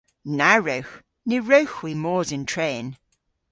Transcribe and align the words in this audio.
Na 0.37 0.51
wrewgh! 0.59 0.93
Ny 1.27 1.35
wrewgh 1.43 1.75
hwi 1.77 1.93
mos 2.03 2.29
yn 2.35 2.43
tren. 2.51 2.87